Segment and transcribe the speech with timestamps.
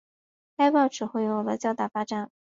[0.57, 2.31] 该报此后又有了较大发展。